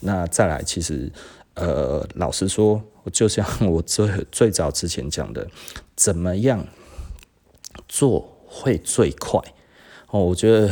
[0.00, 1.10] 那再来，其实
[1.54, 5.48] 呃，老实说，就像我最最早之前讲的，
[5.96, 6.66] 怎么样
[7.88, 9.40] 做会最快？
[10.10, 10.70] 哦，我觉得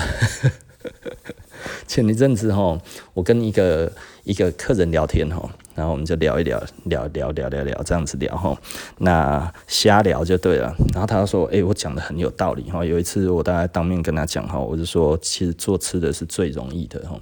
[1.87, 2.81] 前一阵子哈，
[3.15, 3.93] 我跟一个
[4.25, 5.51] 一个客人聊天哈。
[5.77, 8.59] 然后我们就聊一聊，聊聊聊聊聊这样子聊哈，
[8.99, 10.75] 那瞎聊就对了。
[10.95, 17.21] 然后他说：“哎、欸，我讲的很有道理哈。”有一次我大概当面跟他讲哈，我就说：“其实做吃的是最容易的哈，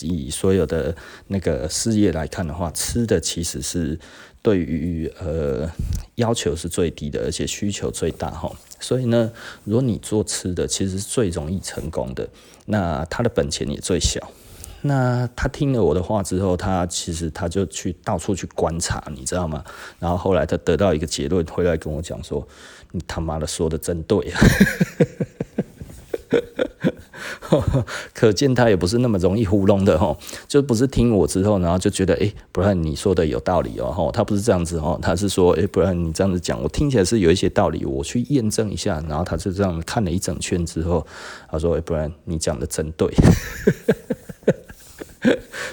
[0.00, 0.94] 以所有的
[1.26, 3.98] 那个事业来看的话，吃的其实是
[4.40, 5.68] 对于呃
[6.14, 8.48] 要求是最低的，而且需求最大哈。
[8.78, 9.32] 所以呢，
[9.64, 12.28] 如果你做吃的，其实是最容易成功的，
[12.66, 14.20] 那他的本钱也最小。”
[14.86, 19.64] 那他听了我的话之后，他其实他就去到处去观察，你知道吗？
[19.98, 22.46] 然后后来他得到一个结论，回来跟我讲说
[22.92, 24.40] ：“你他妈的说的真对啊！”
[28.12, 30.16] 可见他也不是那么容易糊弄的哈，
[30.48, 41.06] 就不是听我之后，然后就觉得哎，不然你说的有道理哦，他不是这样子哦，他是说哎，不然你这样子讲，我听起来是有一些道理，我去验证一下，然后他就这样看了一整圈之后，
[41.48, 43.08] 他说：“哎，不然你讲的真对。”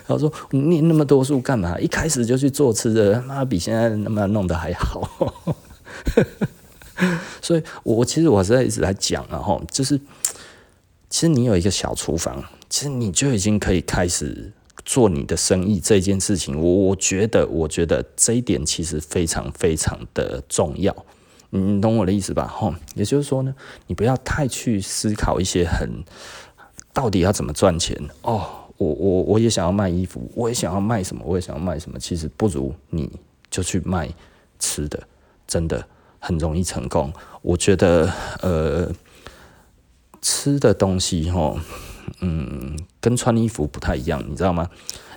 [0.07, 1.79] 他说：“你念那么多书干嘛？
[1.79, 5.09] 一开始就去做吃的，他妈比现在那么弄得还好。
[7.41, 9.97] ”所以，我其实我是在一直在讲啊，哈，就是
[11.09, 14.51] 其实你有一个小厨房，其实你就已经可以开始
[14.85, 16.59] 做你的生意这件事情。
[16.61, 20.95] 我我觉得，我觉得这一点其实非常非常的重要。
[21.49, 22.47] 你懂我的意思吧？
[22.47, 23.53] 哈，也就是说呢，
[23.87, 26.03] 你不要太去思考一些很
[26.93, 28.62] 到底要怎么赚钱哦。
[28.77, 31.99] 我我我也想要卖衣服，我也想要卖什么，我也想要卖什么。
[31.99, 33.09] 其实不如你
[33.49, 34.09] 就去卖
[34.59, 35.01] 吃的，
[35.47, 35.87] 真的
[36.19, 37.13] 很容易成功。
[37.41, 38.91] 我觉得呃，
[40.21, 41.55] 吃的东西哈，
[42.21, 44.69] 嗯，跟穿衣服不太一样，你知道吗？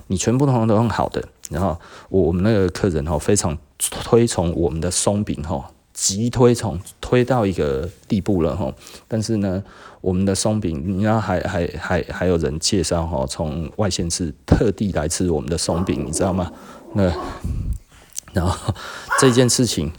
[0.07, 1.77] 你全部通通都很好的，然后
[2.09, 5.69] 我我们那个客人齁非常推崇我们的松饼哈。
[5.97, 8.71] 急推崇推到一个地步了哈，
[9.07, 9.63] 但是呢，
[9.99, 16.51] 我们的松饼，你知道还还还还有人介绍哈，从外县市特地来吃我们的松饼，你知道吗？
[16.93, 17.11] 那
[18.31, 18.71] 然后
[19.19, 19.91] 这件事情，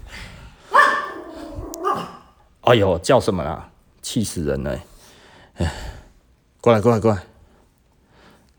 [2.61, 3.71] 哎呦，叫什么啦？
[4.01, 4.79] 气死人了！
[5.57, 5.75] 哎，
[6.61, 7.21] 过来过来过来，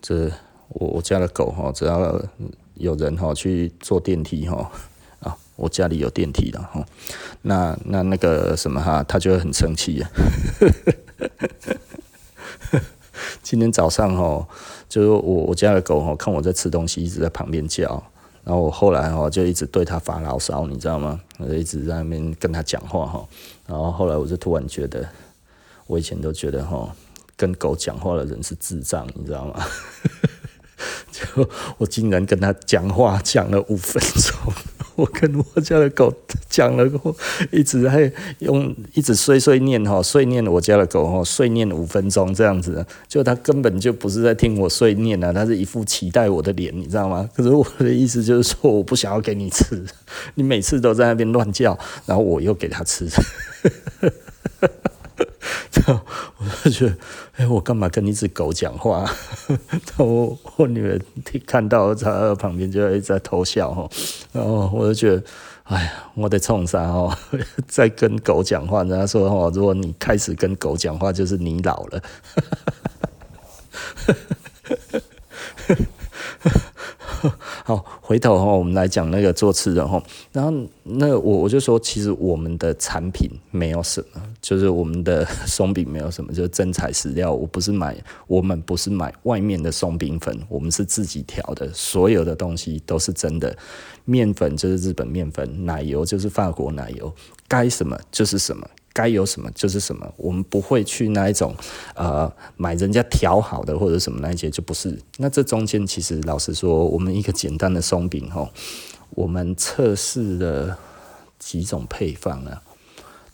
[0.02, 0.30] 这
[0.68, 2.22] 我我家的狗哈，只要
[2.74, 4.70] 有人哈去坐电梯哈。
[5.60, 6.86] 我家里有电梯的哈，
[7.42, 10.10] 那那那个什么哈，他就会很生气啊。
[13.44, 14.48] 今天早上哈，
[14.88, 18.02] 就是我我家的狗哈，看我在吃东西，一直在旁边叫，
[18.44, 21.20] 然后我后来哈就一直对它发牢骚，你知道吗？
[21.38, 23.28] 我就一直在那边跟它讲话哈，
[23.68, 25.08] 然后后来我就突然觉得，
[25.88, 26.96] 我以前都觉得哈，
[27.36, 29.66] 跟狗讲话的人是智障，你知道吗？
[31.12, 34.54] 就我竟然跟它讲话讲了五分钟。
[35.00, 36.14] 我跟我家的狗
[36.50, 37.16] 讲了过，
[37.52, 47.30] 一直在用一直碎碎念哈，碎念我家的狗哈，碎念五分钟这样子，就它根本就不是在听我碎念啊，它是一副期待我的脸，你知道吗？
[47.34, 49.86] 可是我的意思就是说，我不想要给你吃，
[50.36, 53.08] 你每次都在那边乱叫，然后我又给它吃。
[56.38, 56.98] 我就觉得，
[57.40, 59.10] 哎、我干嘛跟一只狗讲话？
[59.96, 61.00] 我 我女儿
[61.48, 63.90] 看到在旁边就一直在偷笑哈，
[64.34, 65.24] 然后我就觉得，
[65.64, 67.18] 哎呀，我得冲啥哦，
[67.66, 72.04] 在跟狗讲话，人家说哦，如果你开始跟狗讲话，就是你老了。
[77.64, 80.04] 好，回头哈，我们来讲那个做吃的哈。
[80.34, 80.52] 然后
[80.84, 87.34] 那我我就说，其实我们的产品没有什么，就是我们的 松饼没有什么，就是真材实料。
[87.34, 87.96] 我不是买，
[88.28, 93.56] 我们不是买外面的松饼粉，我们是自己调的，所有的东西都是真的。
[94.06, 97.14] 面粉就是日本面粉，奶油就是法国奶油，
[97.48, 98.68] 该什么就是什么。
[98.92, 101.56] 该有什么就是什么，我们不会去那一种，
[101.94, 105.00] 呃，买人家调好的或者什么那些就不是。
[105.18, 108.50] 那这中间其实老实说，我们一个简单的松饼哦，
[109.12, 110.78] 我们测试了
[111.38, 112.62] 几种配方啊，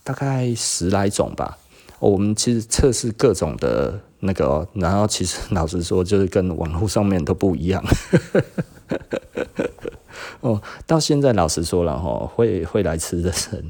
[0.06, 1.58] 大概十来种吧。
[1.98, 7.84] 我们其实测试各种的那个，然后其实老实说，就是跟网络上面都不一样。
[10.42, 13.68] 哦，到现在老实说了哈，会会来吃的人。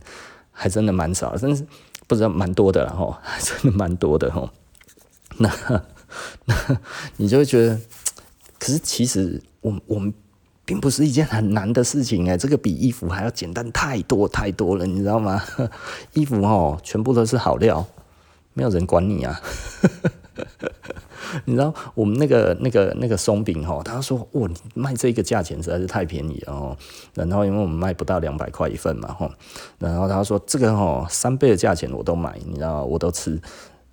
[0.58, 1.66] 还真的蛮少，真是
[2.06, 4.52] 不知道蛮多的了哈，还真的蛮多的哈。
[5.38, 5.50] 那
[6.44, 6.54] 那
[7.16, 7.80] 你就会觉得，
[8.58, 10.12] 可是其实我我们
[10.66, 15.42] 并不是一件很难的事情哎，这个比衣服还要简单太多太多了，你知道吗？
[16.12, 17.86] 衣服哦，全部都是好料，
[18.52, 19.40] 没有人管你啊。
[21.44, 26.76] 你知道我们那个那个那个松饼哈，他说哇，你卖这个价钱实在是太便宜了哦。
[27.14, 29.30] 然后因为我们卖不到两百块一份嘛哈，
[29.78, 33.40] 然后他说这个哈三倍的价钱我都买，你知道我都吃。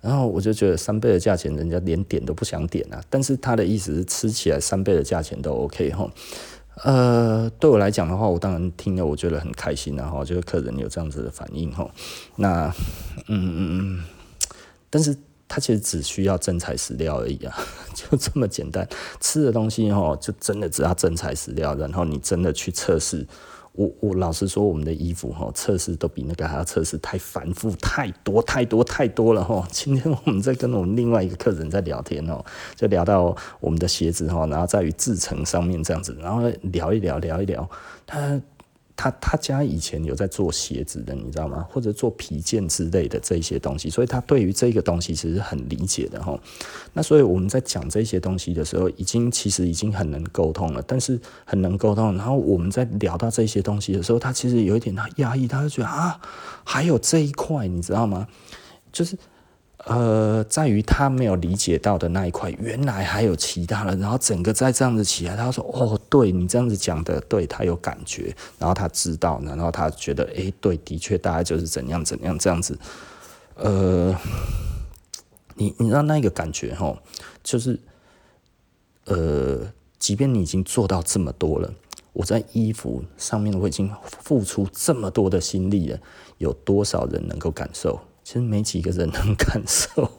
[0.00, 3.00] 然后我就觉得三倍的价钱，人家连点都不想点啊。
[3.08, 6.06] 但是他的意思是吃起来三倍的价钱都 OK 哈。
[6.82, 11.90] 呃，对我来讲的话，我当然听了我觉得很开心然后就是客人有这样子的反应吼。
[12.36, 12.66] 那
[13.28, 14.04] 嗯嗯嗯，
[14.90, 15.16] 但是。
[15.46, 17.54] 他其实只需要真材实料而已啊，
[17.94, 18.88] 就这么简单。
[19.20, 23.24] 吃的东西吼，就真的只要真材实料，然后你真的去测试。
[23.76, 29.66] 我我老实说，我们的衣服哈，测试都比那个还要测试太繁复太多太多太多了哈。
[29.70, 32.44] 今天我们在跟我们另外一个客人在聊天哦，
[32.76, 37.68] 就聊到我们的鞋子哈，然后在于制成上面这样子，然后聊一聊聊一聊，
[38.06, 38.40] 他。
[38.96, 41.66] 他他家以前有在做鞋子的，你知道吗？
[41.70, 46.38] 或者做皮件之类的这些东西，所以他对于这个东西其实很理解的哈。
[46.92, 52.16] 那所以我们在讲这些东西的时候，已经其实已经很能沟通了，但是很能沟通。
[52.16, 56.20] 然后我们在聊到这些东西的时候，他其实有一点压抑，他就觉得啊，
[56.62, 58.28] 还有这一块，你知道吗？
[58.92, 59.16] 就是。
[59.86, 72.78] 呃，在于他没有理解到的那一块，原来还有其他的，然后整个再这样子起来，他说：“哦，对你这样子讲的，对他有感觉，然后他知道，然后他觉得，哎，对，的确，大概就是怎样怎样这样子。”
[73.56, 74.16] 呃，
[75.54, 76.96] 你你知道那个感觉齁，
[77.42, 77.78] 就是
[79.04, 81.70] 呃，即便你已经做到这么多了，
[82.14, 83.92] 我在衣服上面我已经
[84.22, 85.98] 付出这么多的心力了，
[86.38, 88.00] 有多少人能够感受？
[88.24, 90.10] 其实没几个人能感受，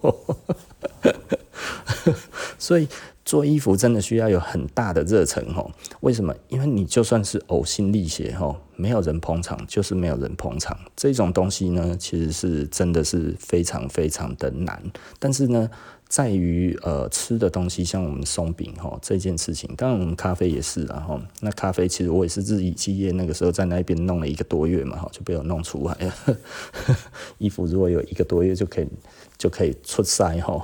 [2.57, 2.87] 所以
[3.25, 5.69] 做衣服真的需要有很大的热忱哦。
[6.01, 6.33] 为什么？
[6.47, 10.79] 因为你就算是呕心沥血哦，没有人捧场，就是没有人捧场。
[10.95, 14.81] 这种东西呢，其实是真的是非常非常的难。
[15.19, 15.69] 但是呢。
[16.07, 26.37] 在于呃吃的东西，像我们松饼哈这件事情，当然我们咖啡也是然后那咖啡其实我也是日以继夜，那个时候在那边弄了一个多月嘛哈，就被我弄出来了。
[27.39, 28.87] 衣服如果有一个多月就可以
[29.37, 30.63] 就可以出塞哈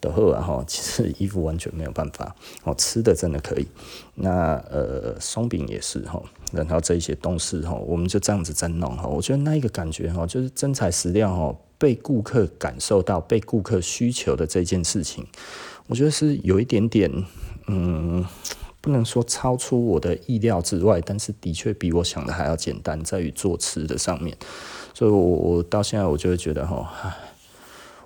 [0.00, 2.34] 的货哈，其实衣服完全没有办法
[2.64, 3.66] 哦，吃的真的可以。
[4.14, 6.20] 那呃松饼也是哈，
[6.54, 11.56] 然后这一些东西哈，我们就这样子在弄哈，我觉得那一个感觉哈，就是真材实料哈。
[11.76, 15.26] 被顾客感受到被顾客需求的这件事情，
[15.88, 17.10] 我觉得是有一点点，
[17.66, 18.24] 嗯，
[18.80, 24.34] 不能说超出我的意料之外，但是的确比我想的还要简单，在于做吃的上面。
[24.94, 27.14] 所以我，我到现在我就会觉得，哈，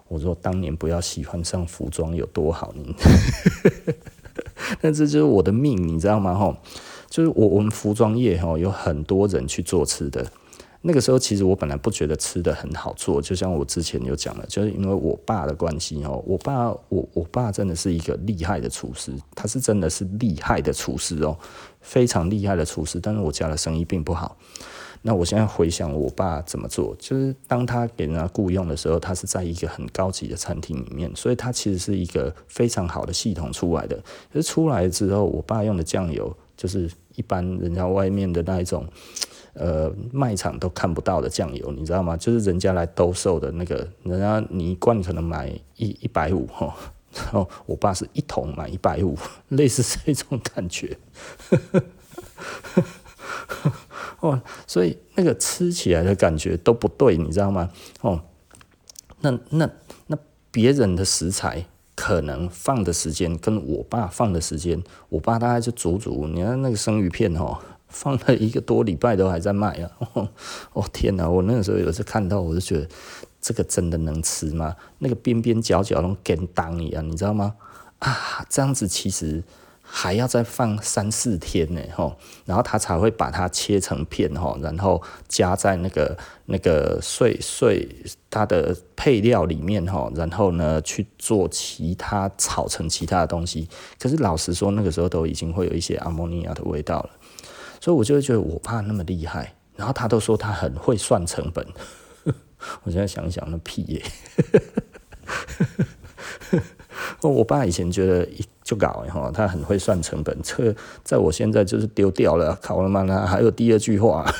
[0.08, 2.96] 我说当年不要喜欢上服装有多好，你，
[4.80, 6.34] 但这就是我的命，你知道吗？
[6.34, 6.58] 哈，
[7.08, 10.26] 就是我我们服装业哈，有很多人去做吃的。
[10.81, 16.22] 那个时候，其实我本来不觉得吃的很好做，就像我之前有讲的，就是因为我爸的关系哦。
[16.25, 21.37] 我爸，我我爸真的是一个厉害的厨师，他是真的是厉害的厨师哦，
[21.81, 23.00] 非常厉害的厨师。
[23.00, 24.37] 但是我家的生意并不好。
[25.02, 33.96] 那我现在回想我爸怎么做，就是当他给人家雇佣的时候，他是在一个很高级的餐厅里面，所以他其实是一个非常好的系统出来的。
[34.32, 38.87] 可是出来之后，我爸用的酱油就是一般人家外面的那一种。
[39.55, 42.16] 呃，卖场都看不到的酱油，你知道吗？
[42.16, 46.72] 就是人家来兜售的那个，人家你一罐可能买一一百五哈，
[47.12, 49.19] 然后我爸是一桶买一百五，
[49.49, 50.96] 类似这种感觉。
[54.21, 57.68] 哦，所以那个吃起来的感觉都不对，你知道吗？
[58.02, 58.23] 哦，
[59.23, 59.68] 那那
[60.06, 60.16] 那
[60.52, 61.66] 别人的食材
[62.00, 67.59] 可能放的时间跟我爸放的时间，我爸大概就足足，你看那个生鱼片哦。
[67.88, 69.90] 放了一个多礼拜都还在卖啊！
[70.75, 72.87] 哦天哪，我那个时候有次看到，我就觉得
[73.40, 74.76] 这个真的能吃吗？
[74.99, 77.55] 那个边边角角都跟当一样，你知道吗？
[78.00, 79.43] 啊，这样子其实
[79.90, 82.14] 还要再放三四天呢，吼，
[82.45, 87.88] 然后他才会把它切成片，吼，然后加在那个那个碎碎
[88.28, 93.66] 它的配料里面，吼，然后呢去做其他炒成其他的东西。
[93.99, 97.11] 可是老实说，那个时候都已经会有一些阿莫尼亚的味道了。
[97.80, 101.66] 所以我就会觉得我爸那么厉害，然后他都说他很会算成本。
[102.85, 104.02] 我现在想想，那屁耶！
[107.22, 108.28] 我爸以前觉得
[108.62, 114.25] 就搞哈，他很会算成本，这在我现在就是丢掉了，考了嘛，那还有第二句话。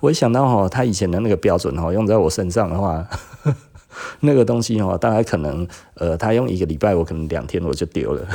[0.00, 3.06] 我一想到哈，他以前的那个标准哈，用在我身上的话，
[4.20, 8.26] 那个东西哈，大概可能呃，他用一个礼拜，我可能两天我就丢了。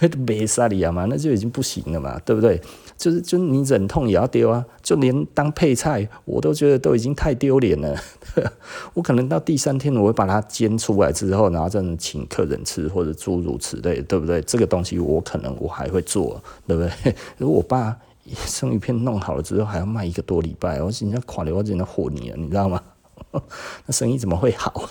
[0.26, 2.60] 没沙利亚嘛，那就已经不行了嘛，对不对？
[2.98, 7.96] 就是，就你忍痛也要丢啊，就连当配菜，我都觉得都已经太丢脸了。
[8.92, 14.42] 我可能到第三天，我会把它煎出来之后，然后再请客人吃，或者诸如此类，对不对？
[14.42, 17.14] 这个东西我可能我还会做，对不对？
[17.38, 17.96] 如果我爸
[18.44, 22.82] 生鱼片弄好了之后，还要卖一个多礼拜，我现在垮了，我真的活你了，你知道吗？
[23.86, 24.90] 那生意怎么会好？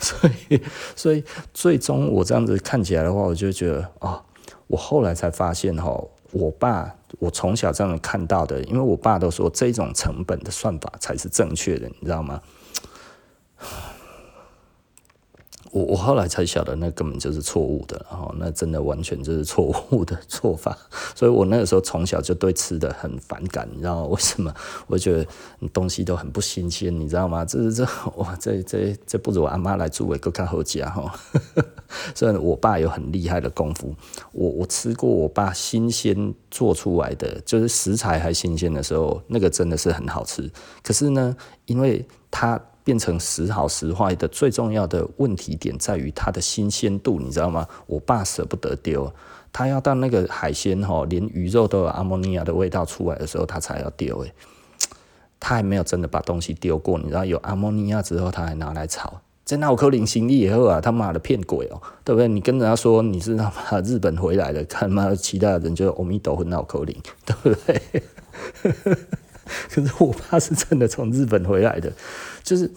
[0.00, 0.60] 所以，
[0.96, 1.22] 所以
[1.54, 4.20] 最终我这样子看起来的话，我就觉得、哦，
[4.70, 6.00] 我后来才发现哈，
[6.30, 12.40] 我爸，我从小这样看到的，因为我爸都说这种成本的算法才是正确的，你知道吗？
[15.72, 20.76] 我我后来才晓得，那根本就是错误的，然后，那真的完全就是错误的做法。
[21.14, 24.52] 所以我那个时候从小就对吃的很反感，你知道为什么？
[24.88, 25.24] 我觉得
[25.72, 27.44] 东西都很不新鲜，你知道吗？
[27.44, 27.84] 这这
[28.16, 31.14] 哇，这这这不如我阿妈来煮，更加好吃哈。
[32.16, 33.94] 虽然我爸有很厉害的功夫，
[34.32, 40.50] 我我吃过我爸新鲜做出来的，就是食材还新鲜的时候，那个真的是很好吃。
[40.82, 41.36] 可是呢，
[41.66, 42.60] 因为他。
[42.82, 47.66] 变成时好时坏的最重要的问题点在于它的新鲜度，你知道吗？
[47.86, 49.12] 我爸舍不得丢，
[49.52, 54.20] 他要到那个海鲜哈，连鱼肉都有阿莫尼亚的味道出来的时候，他才要丢。
[54.20, 54.32] 诶，
[55.38, 62.28] 他还没有真的把东西丢过，你知道有阿莫尼亚之后，他还拿来炒，在那我扣零行李以后啊，他妈的骗鬼哦，对不对？
[62.28, 67.82] 你跟人家说你是他妈日本回来的，看妈其他人就阿弥陀佛闹扣零，对不对？
[69.68, 71.92] 可是我爸是真的从日本回来的。
[72.42, 72.70] 就是，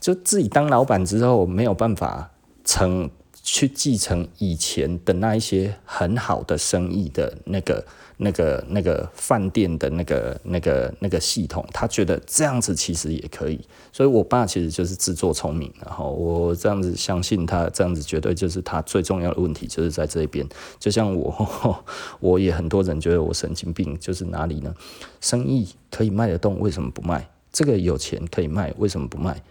[0.00, 2.30] 就自己当老板之后，没有办法
[2.64, 3.10] 承
[3.42, 7.84] 去继承以前的那一些很好的生意的那个、
[8.18, 11.66] 那个、那个饭店的那个、那个、那个系统。
[11.72, 13.58] 他觉得这样子其实也可以，
[13.92, 15.72] 所以我爸其实就是自作聪明。
[15.84, 20.46] 然后我这样子相信他，这样子绝对就是他最重要的问题，就是在这一边。
[20.78, 21.84] 就像我，
[22.20, 24.72] 我也很多人觉得我神经病，就是哪里呢？
[25.20, 27.26] 生意可以卖得动，为什么不卖？
[27.52, 29.42] 这个有钱可以卖，为什么不卖？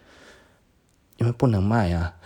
[1.18, 2.14] 因为不能卖啊！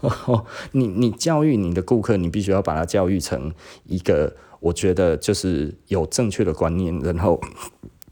[0.00, 3.52] 哦你你教育你的顾客，你必须要把他教育成
[3.84, 7.38] 一个，我觉得就是有正确的观念，然后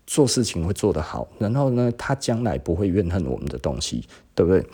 [0.07, 4.67] 做事情会做得好，然后呢，他将来不会怨恨我们的东西，对不对？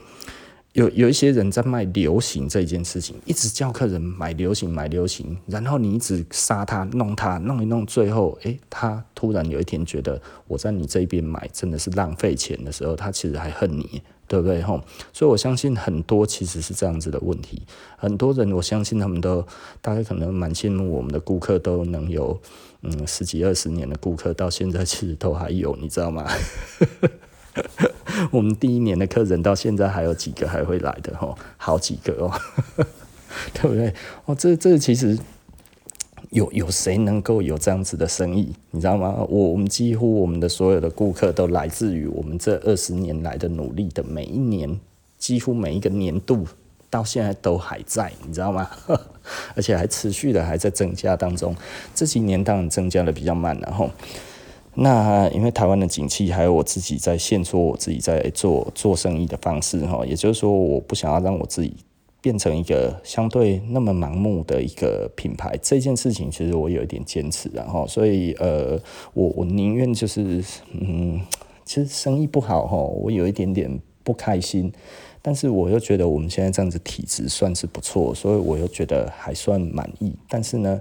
[0.73, 14.63] 有有一些人在卖流行这件事情，一直叫客人买流行买流行，然后你一直杀他弄他弄一弄，最后诶，他突然有一天觉得我在你这边买真的是浪费钱的时候，他其实还恨你，对不对？
[14.63, 17.61] 吼，所以我相信很多其实是这样子的问题，
[17.99, 19.47] 很多人我相信他们都
[19.83, 22.41] 大概可能蛮羡慕我们的顾客都能有
[22.81, 26.27] 嗯十几二十年的顾客，到现在其实都还有，你知道吗？
[28.31, 32.33] 我们第一年的客人到现在还有几个还会来的吼，好几个哦，
[33.55, 33.93] 对不对？
[34.27, 35.19] 哦，这这其实
[36.31, 39.15] 有有谁能够有这样子的生意，你知道吗？
[39.29, 44.79] 我我们几乎我们的所有的顾客都来自于我们这二十年来的努力的每一年，
[45.19, 46.47] 几乎每一个年度
[46.89, 48.69] 到现在都还在，你知道吗？
[49.55, 51.55] 而且还持续的还在增加当中，
[51.95, 53.91] 这几年当然增加的比较慢，然后。
[54.75, 61.77] 那因为台湾的景气，还有我自己在现做我自己在做做生意的方式哈，也就是说，我不想要让我自己
[62.23, 68.81] 变成一个相对那么盲目的一个品牌，这件事情其实我有一点坚持，然后所以呃，
[69.13, 71.21] 我我宁愿就是嗯，
[71.67, 74.73] 其实生意不好哈，我有一点点不开心，
[75.21, 80.81] 但是我又觉得我们现在这样子体质算是不错，所以我又觉得还算满意，但是呢。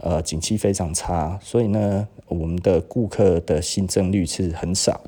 [0.00, 5.00] 呃，景气非常差，所以呢，我们的顾客的新增率其实很少。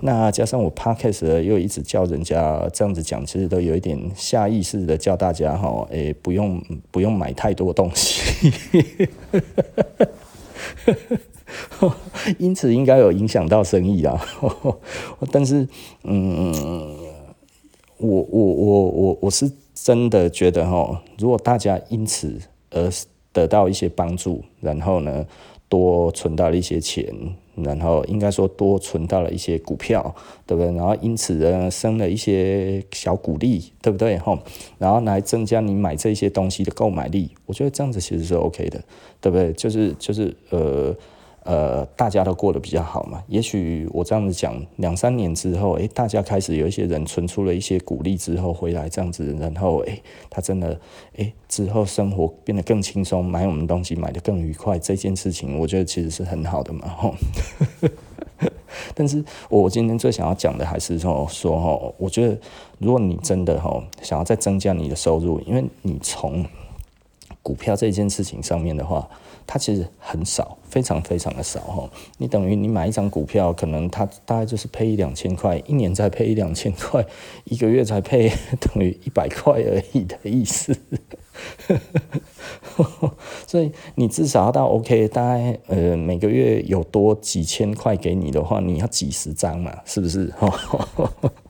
[0.00, 8.52] 那加上我 Podcast 又一直叫人家这样子讲，其实都有一点下意识的叫大家哈，诶、不用不用买太多东西。
[12.38, 14.20] 因此应该有影响到生意啊。
[15.30, 15.68] 但是，
[16.02, 16.52] 嗯，
[17.98, 22.90] 我我我我我是真的觉得哈，如果大家因此而
[23.32, 25.26] 得到一些帮助，然后呢，
[25.68, 27.04] 多存到了一些钱，
[27.56, 30.14] 然后应该说多存到了一些股票，
[30.46, 30.72] 对不对？
[30.74, 34.18] 然后因此呢，生了一些小股利，对不对？
[34.18, 34.38] 吼，
[34.78, 38.82] 然后来增加你买这些东西的购买力，我觉得这样子其实是 OK 的，
[39.20, 39.52] 对不对？
[39.52, 40.94] 就是就是呃。
[41.44, 43.22] 呃，大家都过得比较好嘛。
[43.26, 50.80] 也许我这样子讲，两三年之后，诶，大家开始有一些人存出了一些股利之后回来这样子，然后诶，他真的
[51.16, 56.88] 诶，之后生活变得更轻松，买我们东西买得更愉快，这件事情我觉得其实是很好的嘛。
[56.88, 57.14] 吼，
[58.94, 62.38] 但是我今天最想要讲的还是说说哈，我觉得
[62.78, 66.44] 如果你真的哈想要再增加你的收入，因为你从
[67.42, 69.08] 股票这件事情上面的话，
[69.46, 71.88] 它其实很少，非常非常的少哈。
[72.18, 77.04] 你等于你买一张股票，可能它大概就是配一两千块，一年才配一两千块，
[77.44, 80.76] 一个月才配 等于一百块而已的意思。
[83.46, 90.32] 所以你至少要到 OK，大概呃每个月有多几千块给你的话，你要几十张嘛，是不是？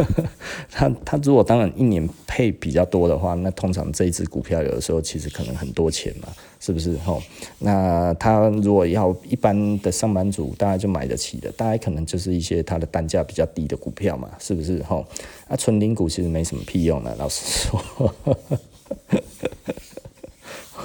[0.70, 6.28] 他他如果当然一年配比较多的话，那通常这一支股票有的时候其实可能很多钱嘛，
[6.60, 6.96] 是不是？
[6.98, 7.22] 吼，
[7.58, 14.82] 那他如果要一般的上班族，大概就买得起的，大概可能就是一些它的单价比较低的股票嘛，是不是？
[14.82, 15.06] 吼，
[15.48, 18.14] 那存零股其实没什么屁用的，老实说。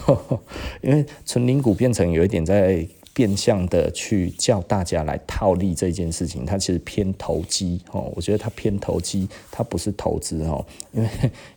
[0.81, 11.09] 因为存零股变成有一点在变相的去叫大家来套利这件事情，它其实偏投机哦，我觉得它偏投机，它不是投资哦，因为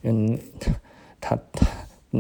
[0.03, 0.39] 因为
[1.21, 1.67] 它它。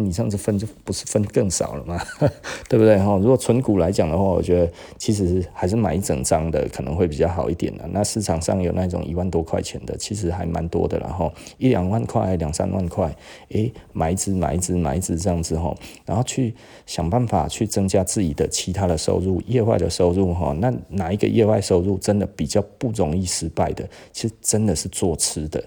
[0.04, 2.00] 你这样子分就不是分更少了吗？
[2.68, 3.16] 对不对哈？
[3.18, 7.84] 如果存股来讲的话，我觉得其实还是买一整张的可能会比较好一点的。
[7.92, 10.98] 那市场上有那种一万多块钱的，其实还蛮多的。
[10.98, 13.14] 然后一两万块、两三万块，
[13.50, 15.74] 诶，买一支、买一支、买一支这样子哈，
[16.04, 16.54] 然后去
[16.86, 20.54] 想办法去增加自己的其他的收入、业外的收入哈。
[20.60, 23.88] 那哪一个业外收入真的比较不容易失败的？
[24.12, 25.62] 其实真的是做吃的。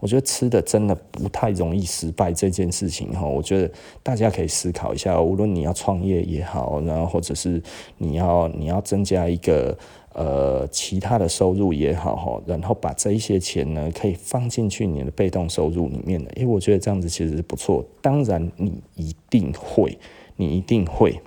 [0.00, 3.70] 我觉得吃的真的不太容易失败这件事情哈，我觉得
[4.02, 7.62] 大家可以思考一下，无论你要创业也好，然后或者是
[7.98, 9.76] 你要你要增加一个
[10.12, 17.84] 呃其他的收入也好哈，然后把这一些钱呢可以放进去你的被动收入里面的，因为我觉得这样子其实是不错。
[18.00, 19.98] 当然你一定会，
[20.36, 21.20] 你一定会，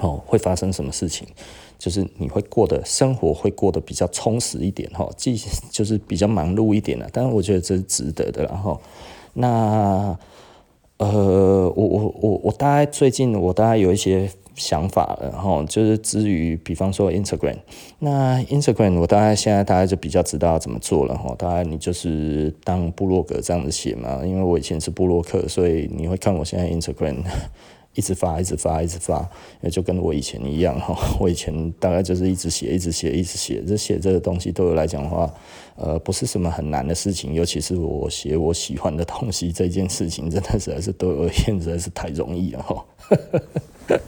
[0.00, 1.26] 哦，会发生什么事情？
[1.78, 5.40] 就是你会过得生活会过得比较充实一点哈，既
[5.70, 8.44] 就是比较忙碌一点了，但是我觉得这是值得的。
[8.46, 8.80] 然后，
[9.34, 10.18] 那
[10.98, 17.56] 呃，我我我我大概最近我大概有一些想法了，然后就是至于比方说 Instagram，
[18.00, 21.34] 那 Instagram 我大概现在大概就比较知道怎么做了哈。
[21.38, 27.18] 大概你就是当部落格这样子写嘛，因为我以前是部落客，所以你会看我现在 Instagram。
[27.98, 29.28] 一直发，一直发，一直发，
[29.60, 30.96] 也就跟我以前一样哈。
[31.18, 33.60] 我以前大概就是一直写，一直写，一直写。
[33.66, 35.28] 这写这个东西对我来讲的话，
[35.74, 37.34] 呃，不是什么很难的事情。
[37.34, 42.84] 尤其是我写我喜欢的东西 这件事情，真的实在是对我而言实在是太容易了哈。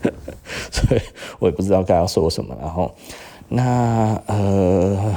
[0.70, 1.00] 所以
[1.40, 2.56] 我也不知道该要说什么。
[2.60, 2.94] 然后，
[3.48, 5.16] 那呃，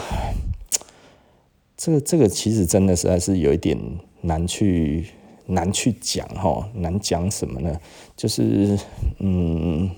[1.77, 3.77] 这个这个其实真的实在是有一点
[4.21, 5.05] 难去。
[5.45, 7.79] 难去讲哈，难讲什么呢？
[8.15, 8.79] 就是
[9.19, 9.89] 嗯，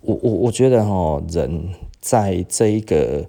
[0.00, 1.68] 我我我觉得哈，人
[2.00, 3.24] 在这一个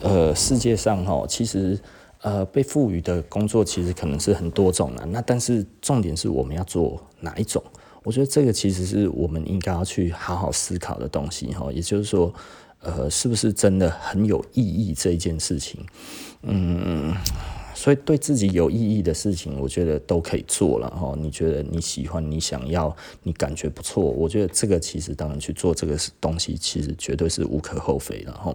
[0.00, 1.78] 呃世界上哈，其实
[2.22, 5.06] 呃被赋予的工作其实可能是很多种的。
[5.06, 7.62] 那但是重点是我们要做哪一种？
[8.02, 11.70] 我觉得这个其实是我们应该要去好好思考的东西哈。
[11.70, 12.34] 也就是说，
[12.80, 15.86] 呃，是不是真的很有意义这一件事情？
[16.42, 17.14] 嗯。
[17.74, 21.14] 所以对自己有意义的事情，我觉得都可以做了哈。
[21.18, 28.54] 你觉得你喜欢，你想要，你感觉不错，我觉得这个其实当然去做这个东西，其实绝对是无可厚非的哈。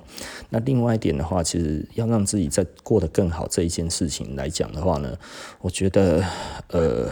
[0.49, 5.17] 那另外一点的话，其实要让自己在过得更好这一件事情来讲的话呢，
[5.61, 6.23] 我觉得
[6.69, 7.09] 呃，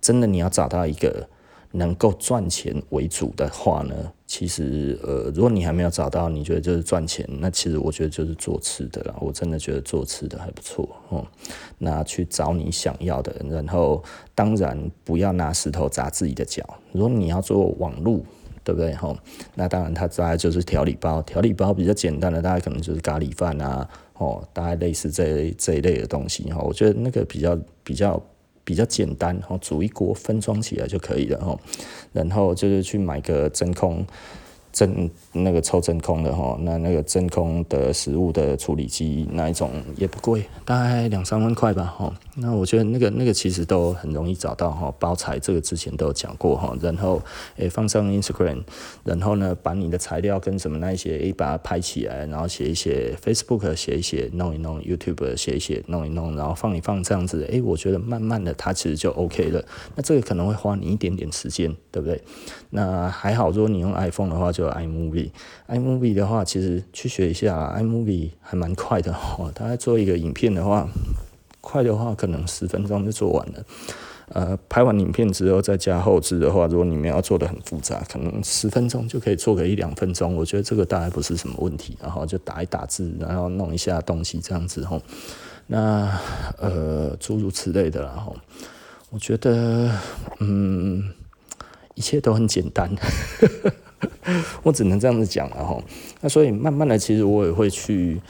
[0.00, 1.28] 真的你要找到一个。
[1.76, 3.94] 能够赚钱为主的话呢，
[4.26, 9.14] 其实呃，如果你还没有找到，你觉得就是赚钱，那其实我觉得就是做吃的啦。
[9.20, 11.26] 我真的觉得做吃的还不错哦。
[11.76, 14.02] 那去找你想要的，然后
[14.34, 16.64] 当然不要拿石头砸自己的脚。
[16.92, 18.24] 如果你要做网路，
[18.64, 19.14] 对不对哈？
[19.54, 26.62] 那当然它大概就是调理包，调理包比较简单的，大概可能就是咖喱饭啊，哦，大概类似这这一类的东西哈。
[26.62, 28.18] 我觉得那个比较比较。
[28.66, 31.58] 比较简单，然后煮一锅分装起来就可以了哈，
[32.12, 34.04] 然后就是去买个真空。
[34.76, 42.12] 真那个抽真空的哈，那那个真空的食物的处理机那一种也不贵，大概两三万块吧哈。
[42.34, 46.76] 那我觉得那个那个其实都很容易找到哈，包材这个之前都有讲过哈。
[46.82, 47.22] 然后
[47.56, 48.64] 诶放上 Instagram，
[49.02, 59.64] 然后呢把你的材料跟什么那一些诶把它拍起来，然后写一写 Facebook 写一写，弄一弄 YouTube 写一写，弄一弄，然后放一放这样子，诶我觉得慢慢的它其实就 OK 了。
[59.94, 62.20] 那这个可能会花你一点点时间，对不对？
[62.68, 64.65] 那还好，如果你用 iPhone 的话就。
[64.72, 69.50] iMovie，iMovie 的话，其实去学一下，iMovie 还蛮快的哦。
[69.54, 70.88] 大概做一个影片的话，
[71.60, 73.64] 快的话可能十分钟就做完了。
[74.28, 81.96] 呃，拍完影片之后再加后置的话，如果你们要做的很复杂，可能十分钟就可以做个一两分钟，我觉得这个大概不是什么问题。
[82.02, 85.00] 然后就打一打字，然后弄一下东西这样子吼。
[85.68, 86.18] 那
[86.58, 88.36] 呃，诸如此类的，然后
[89.10, 89.92] 我觉得
[90.40, 91.04] 嗯，
[91.94, 92.90] 一切都很简单，
[94.62, 95.82] 我只能这样子讲了吼。
[96.20, 98.20] 那所以慢慢的，其实我也会去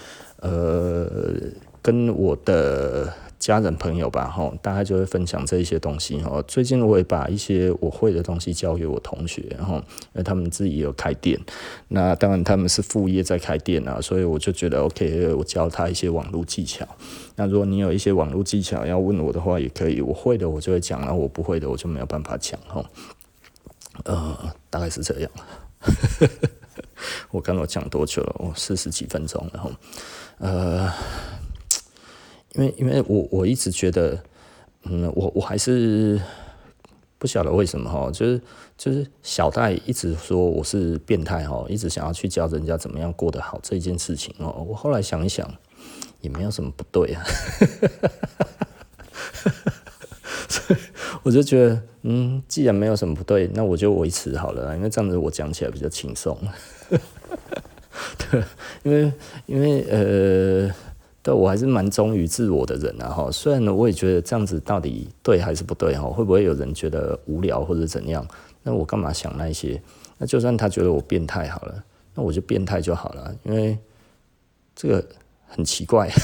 [0.40, 1.08] 呃，
[1.82, 3.12] 跟我的。
[3.38, 6.42] 家人朋友吧，吼，大概就会分享这一些东西，吼。
[6.44, 9.82] 最近我也把一些我会的东西教给我同学，然后因
[10.14, 11.38] 为他们自己也有开店，
[11.88, 16.88] 那当然他们是副业在开店啊，所以我就觉得 OK，我教他一些网络技巧。
[17.36, 22.84] 那如果你有一些网络技巧要问我的话，也可以，我会的我就会讲，然后我不会的我就没有办法讲，吼。
[24.04, 24.36] 呃，
[24.70, 25.30] 大概是这样。
[27.31, 28.37] 我刚刚讲多久了？
[28.38, 29.72] 我四十几分钟，然后
[30.38, 30.92] 呃。
[32.55, 34.18] 因为，因为我我一直觉得，
[34.85, 36.18] 嗯，我我还是
[37.18, 38.40] 不晓得为什么哈，就是
[38.79, 44.64] 就是小戴一直说我是变态哈，一直想要去教人家怎么样过得好这件事情哦。
[44.66, 45.46] 我后来想一想，
[46.22, 47.22] 也没有什么不对啊，
[51.26, 56.38] 我就觉得，嗯，既然没有什么不对，那我就维持好了，因为这样子我讲起来比较轻松。
[58.30, 58.44] 对，
[58.84, 59.12] 因为
[59.46, 60.72] 因为呃。
[61.24, 68.24] 对，我还是蛮忠于自我的人啊哈，虽然呢，我也觉得这样子到底对还是不对哈，会不会有人觉得无聊或者怎样？
[68.62, 69.82] 那我干嘛想那些？
[70.18, 71.82] 那就算他觉得我变态好了，
[72.14, 73.76] 那我就变态就好了，因为
[74.76, 75.04] 这个
[75.48, 76.08] 很奇怪。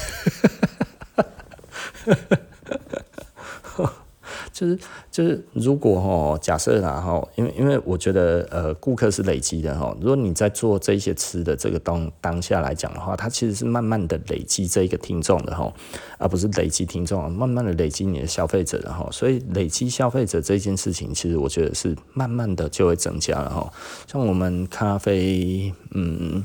[4.52, 4.78] 就是
[5.10, 9.96] 就是，如果哈假设啦哈，因为因为我觉得呃，顾客是累积的哈。
[10.00, 15.72] 如果你在做这些吃的这个当当下来讲的话，它其实是慢慢的累积这一个听众的哈，
[16.18, 19.08] 而不是累积听众，慢慢的累积你的消费者的哈。
[19.10, 23.72] 所以累积消费者这件事情，其实我觉得是慢慢的就会增加了哈。
[24.06, 26.44] 像我们咖啡，嗯。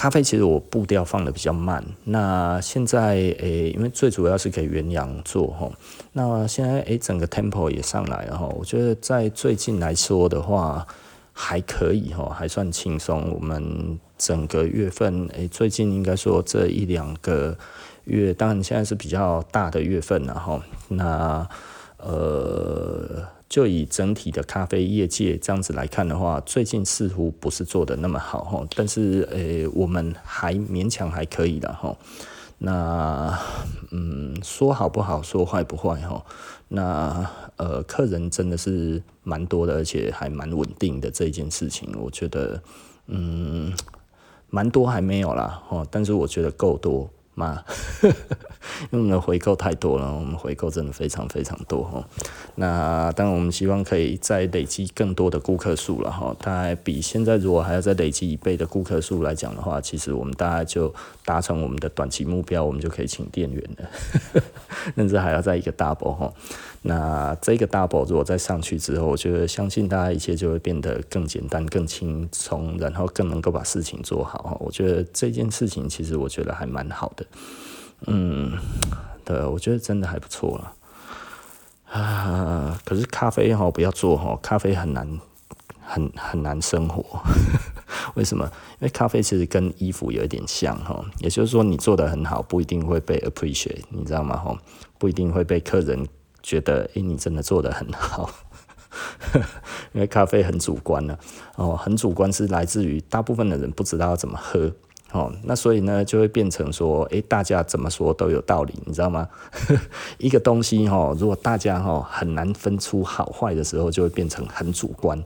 [0.00, 5.70] 咖啡其实我步调放的比较慢，那现在诶、因为最主要是给元阳做哈，
[6.14, 10.86] 那现在诶、整个 tempo 也上来了哈，我觉得在最近来说的话
[11.34, 13.30] 还可以哈，还算轻松。
[13.30, 17.54] 我们整个月份诶、最近应该说这一两个
[18.04, 20.58] 月，当然现在是比较大的月份了哈，
[20.88, 21.46] 那
[22.02, 23.24] 呃。
[23.50, 31.96] 就以整体的咖啡业界这样子来看的话，最近似乎不是做的那么好哈，但是呃、我们还勉强还可以的哈。
[32.58, 33.36] 那
[33.90, 36.24] 嗯，说好不好，说坏不坏哈。
[36.68, 42.62] 那呃，客人真的是蛮多的，而且还蛮稳定的这一件事情，我觉得
[43.08, 43.72] 嗯，
[44.48, 47.10] 蛮多还没有啦哈，但是我觉得够多。
[47.40, 47.64] 嘛，
[48.02, 48.10] 因
[48.90, 52.04] 为我们的回购太多了，我们回购真的非常非常多哈。
[52.56, 56.36] 那当然，我们希望可以再累积更多的顾客数了哈。
[56.40, 60.92] 大概比现在如果还要再累积一倍的顾客数来讲的话，其实我们大概就
[61.24, 64.42] 达成我们的短期目标，我们就可以请店员了。
[64.94, 66.32] 甚至还要再一个 double 哈。
[66.82, 74.56] 那这个 double 如果再上去之后，我觉得相信大家一切就会变得更简单、更轻松，然后更能够把事情做好。
[74.60, 77.26] 我觉得这件事情其实我觉得还蛮好的。
[78.06, 78.56] 嗯，
[79.26, 80.72] 对，我觉得真的还不错了。
[81.92, 85.20] 啊，可是咖啡哈不要做哈，咖啡很难，
[85.82, 87.04] 很很难生活。
[88.14, 88.46] 为什么？
[88.78, 94.38] 因为咖啡其实跟衣服有一点像哈，也就是说你做得很好，不一定会被 appreciate，你知道吗？
[94.38, 94.58] 哈，
[94.98, 96.08] 不一定会被客人。
[96.42, 98.30] 觉得诶、你真的做得很好，
[99.92, 101.18] 因为咖啡很主观呢、
[101.56, 104.72] 哦，很主观是来自于大部分的人不知道要怎么喝，
[105.12, 109.28] 哦，那所以呢就会变成说，诶、大家怎么说都有道理，你知道吗？
[110.18, 115.22] 一个东西哈，如果大家哈很难分出好坏的时候，就会变成很主观。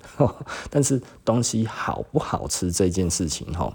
[0.71, 3.73] 但是东西好不好吃这件事情哈，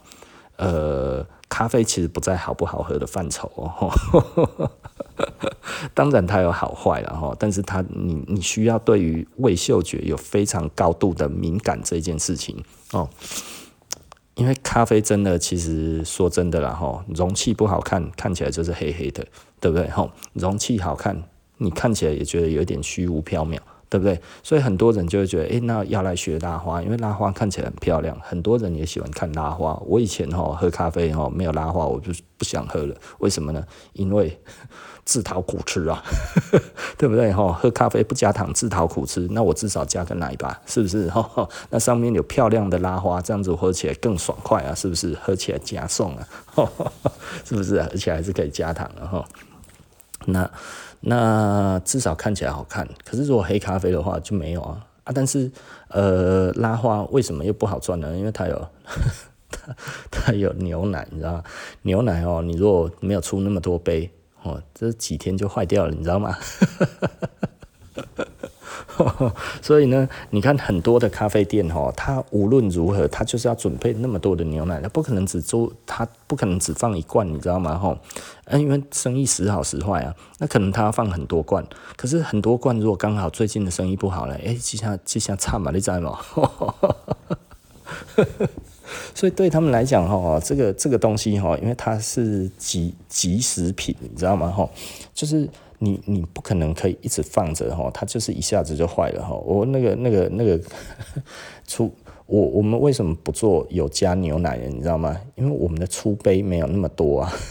[0.58, 1.26] 呃。
[1.50, 4.70] 咖啡其实不在好不好喝的范畴哦，
[5.94, 13.10] 当然它有好坏了哈，但是它你你需要对于味嗅觉有非常高度的敏感这件事情哦，
[14.36, 19.26] 因为咖啡真的其实说真的啦哈，容器不好看，看起来就是黑黑的，
[19.60, 20.10] 对不对哈？
[20.34, 21.24] 容器好看，
[21.58, 23.60] 你看起来也觉得有点虚无缥缈。
[23.90, 24.22] 对不对？
[24.44, 29.82] 所以很多人就会觉得，诶，那要来学拉花，因为拉花看起来很漂亮，很多人也喜欢看拉花。
[29.86, 32.96] 我以前哈喝咖啡哈没有拉花，我就不想喝了。
[33.18, 33.66] 为什么呢？
[33.94, 34.40] 因为
[35.06, 36.04] 自讨苦吃啊，
[37.00, 37.34] 对不对？
[37.34, 39.28] 哈，喝咖啡不加糖，自讨苦吃。
[39.32, 41.10] 那我至少加个奶吧，是不是？
[41.12, 45.18] 哈，那上面有漂亮的拉花，这样子喝起来更爽快啊，是不是？
[45.24, 46.28] 喝起来加送啊，
[47.44, 47.80] 是不是？
[47.82, 49.26] 而且还是可以加糖的哈。
[50.26, 50.50] 那
[51.02, 52.88] 那至少看起来好看。
[53.06, 55.12] 可是如果黑咖啡的话就没有啊啊！
[55.14, 55.52] 但是
[55.88, 58.16] 呃，拉花为什么又不好赚呢？
[58.16, 58.68] 因为它有
[59.50, 59.76] 它
[60.12, 61.44] 它有牛奶，你知道吗？
[61.82, 64.10] 牛奶哦，你如果没有出那么多杯
[64.44, 66.38] 哦，这几天就坏掉了，你知道吗？
[69.62, 77.78] 所以呢，你看很多的咖啡店哈，它无论如何，它就是要准备那么多的牛奶，它不可能只做，它不可能只放一罐，你知道吗？
[77.78, 77.98] 哈，
[78.52, 86.20] 因为生意时好时坏啊，那可能它要放很多罐，可是很多罐如果刚好最近的生意不好了，哎，这下这下差嘛，你知道吗？
[89.16, 94.50] 所以对他们来讲哈，这个这个东西哈，因为它是即即食品，你知道吗？
[94.50, 94.70] 哈，
[95.14, 95.50] 就是。
[95.80, 99.34] 你你不可能可以一直放着哈，它就是一下子就坏了哈。
[99.46, 100.60] 我那个那个那个
[101.66, 101.92] 出
[102.26, 104.68] 我我们为什么不做有加牛奶的？
[104.68, 105.20] 你知道吗？
[105.36, 107.34] 因为我们的出杯没有那么多啊。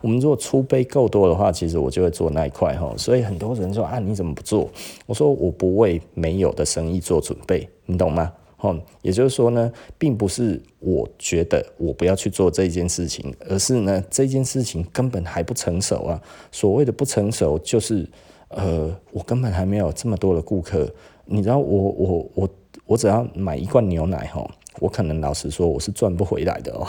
[0.00, 2.92] 我们如果出杯够多的话，其实我就会做那一块哈。
[2.96, 4.68] 所以很多人说啊，你怎么不做？
[5.06, 8.32] 我说我不为没有的生意做准备，你懂吗？
[8.66, 16.20] 哦，也就是说呢，并不是我觉得我不要去做这件事情，而是呢，这件事情根本还不成熟啊。
[16.50, 18.08] 所谓的不成熟，就是
[18.48, 20.92] 呃，我根本还没有这么多的顾客。
[21.26, 22.48] 你知道我，我我我
[22.86, 24.48] 我只要买一罐牛奶哈，
[24.78, 26.86] 我可能老实说我是赚不回来的哦。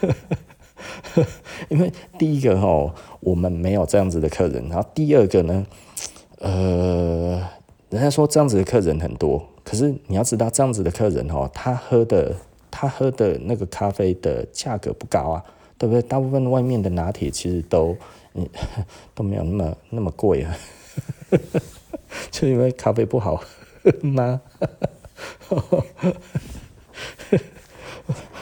[1.70, 5.66] 因为第一个哈，我们没有这样子的客人，然后第二个呢，
[6.38, 7.42] 呃，
[7.88, 9.42] 人家说这样子的客人很多。
[9.68, 12.32] 可是你要知道，这样子的客人哦，他喝的
[12.70, 15.44] 他喝的那个咖啡的价格不高啊，
[15.76, 16.00] 对不对？
[16.02, 17.96] 大部分外面的拿铁其实都
[18.34, 18.48] 嗯
[19.12, 20.56] 都没有那么那么贵啊，
[22.30, 23.34] 就因为咖啡不好
[23.82, 24.40] 喝吗？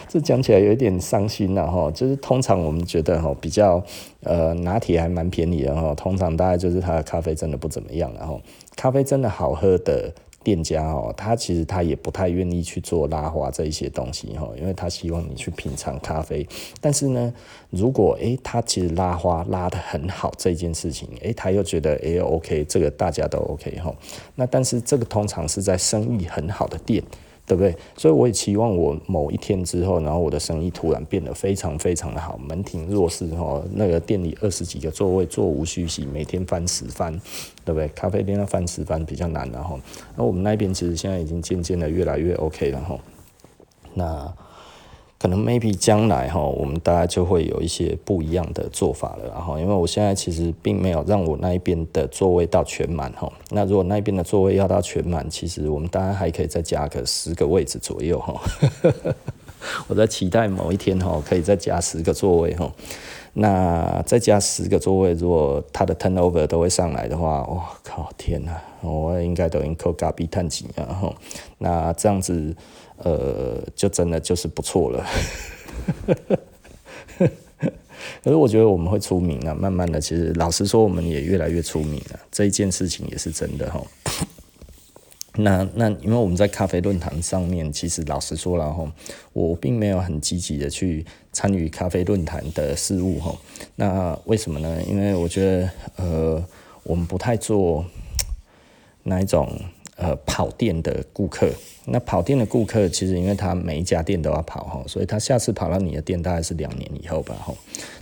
[0.08, 1.90] 这讲起来有一点伤心了哈。
[1.90, 3.82] 就是通常我们觉得哈，比较
[4.24, 8.38] 呃拿铁还蛮便宜的哈，通常大概就是他的咖啡真的不怎么样，然后
[8.76, 10.12] 咖啡真的好喝的。
[10.44, 16.46] 店家哦，他其实他也不太愿意去做拉花这一些东西哈，因为他希望你去品尝咖啡。
[16.80, 17.32] 但是呢，
[17.70, 23.92] 如果诶他其实拉花拉得很好这件事情，诶他又觉得诶 OK，这个大家都 OK 哈。
[24.34, 27.02] 那但是这个通常是在生意很好的店。
[27.46, 27.76] 对不对？
[27.96, 33.62] 所以我也期望我某一天之后，然后我的生意突然变得非常非常的好，门庭若市哈。
[33.72, 37.12] 那个店里二十几个座位，座无虚席，每天翻十番，
[37.64, 37.88] 对不对？
[37.88, 39.78] 咖啡店要翻十番比较难，然后，
[40.16, 42.98] 那我们那边其实现在已经渐渐的越来越 OK 了哈。
[43.94, 44.34] 那。
[45.24, 49.26] 可能 maybe 将来哈，我们大家就会有一些不一样的做法了。
[49.32, 53.32] 然后，因为我现在其实并没有让我那一边的座位到全满哈。
[53.48, 58.38] 那如果那边的座位要到全满，其实我们大家还可以再加个十个位置左右哈。
[59.88, 62.70] 我在期待某一天哈，可以再加十个座位哈。
[63.34, 71.14] 那再加十个座位，如果它的 turnover 都会上来的话，哇靠，天哪，我应该都应扣咖比探几啊哈。
[71.58, 72.56] 那这样子。
[72.96, 75.04] 呃，就真的就是不错了，
[77.18, 83.82] 可是我觉得我们会出名啊，慢慢的，其实老实说，我们也越来越出名了，这一件事情也是真的哈。
[85.34, 88.90] 那那因为我们在咖啡论坛上面，其实老实说了哈，
[89.32, 93.36] 我并没有很积极的去参与咖啡论坛的事务哈。
[93.76, 94.82] 那为什么呢？
[94.88, 96.42] 因为我觉得呃，
[96.84, 97.84] 我们不太做
[99.02, 99.46] 那一种。
[99.96, 101.48] 呃，跑店的顾客，
[101.84, 107.54] 那跑店的顾客其实因为他每一家店都要跑哈，所以他下次跑到你的店大概是两年以后吧哈。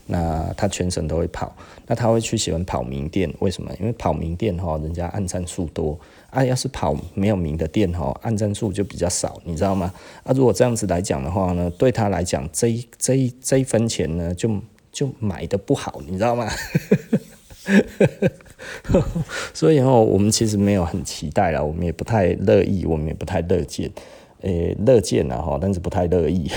[0.07, 1.55] 那他全程都会跑，
[1.87, 3.71] 那他会去喜欢跑名店，为什么？
[3.79, 6.01] 因为跑名店哈，人家按赞数多
[6.33, 6.45] 啊。
[6.45, 9.95] 要是跑没有名的店哈，按赞数就比较少，你知道吗？
[10.25, 14.51] 啊，如果这样子来讲的话呢，对他来讲，这一这一这一分钱呢，就
[14.90, 16.49] 就买的不好，你知道吗？
[19.55, 23.88] 所以哈，我们其实没有很期待了，我们也不太乐意，我们也不太乐见，
[24.40, 26.51] 诶、乐见了哈，但是不太乐意。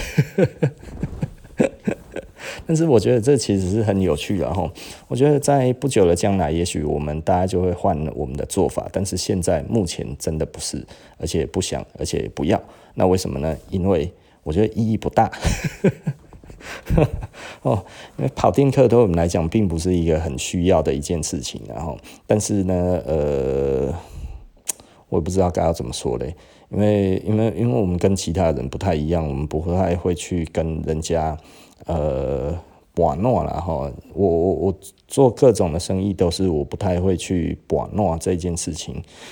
[2.68, 4.70] 但是我觉得这其实是很有趣的哈。
[5.08, 10.86] 我觉得在不久的将来，也许我们大家就会换我们的做法，但是现在目前真的不是，
[11.18, 12.62] 而且不想，而且不要。
[12.96, 13.56] 那为什么呢？
[13.70, 14.12] 因为
[14.44, 15.32] 我觉得意义不大。
[17.62, 17.86] 哦，
[18.18, 22.74] 因为跑店客对我们来讲并不是一个很需要的一件事情，然后，但是呢，
[23.06, 23.94] 呃，
[25.10, 26.34] 我也不知道该要怎么说嘞，
[26.72, 31.38] 因为，因为，因为我们跟其他人不太一样，我们不太会去跟人家，
[31.86, 32.58] 呃。
[32.98, 39.04] 玩弄了哈，我我我做各种的生意都是我不太会去玩弄这件事情，